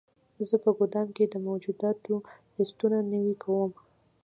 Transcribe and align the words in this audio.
زه 0.47 0.55
په 0.63 0.69
ګدام 0.77 1.07
کې 1.15 1.25
د 1.29 1.35
موجوداتو 1.47 2.13
لیستونه 2.55 2.97
نوي 3.13 3.35
کوم. 3.43 3.71